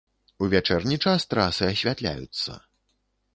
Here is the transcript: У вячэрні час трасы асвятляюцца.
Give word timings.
У 0.43 0.47
вячэрні 0.53 0.97
час 1.07 1.27
трасы 1.33 1.67
асвятляюцца. 1.73 2.57